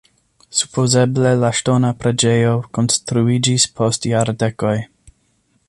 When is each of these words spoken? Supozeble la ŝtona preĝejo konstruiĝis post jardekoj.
Supozeble 0.59 1.33
la 1.41 1.51
ŝtona 1.59 1.91
preĝejo 1.99 2.55
konstruiĝis 2.79 3.67
post 3.81 4.09
jardekoj. 4.13 4.77